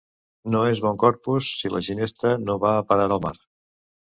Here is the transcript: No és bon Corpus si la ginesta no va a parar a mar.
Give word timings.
No 0.53 0.61
és 0.69 0.79
bon 0.85 0.97
Corpus 1.03 1.49
si 1.59 1.71
la 1.75 1.83
ginesta 1.89 2.35
no 2.49 2.59
va 2.65 2.73
a 2.79 2.83
parar 2.93 3.07
a 3.19 3.21
mar. 3.29 3.37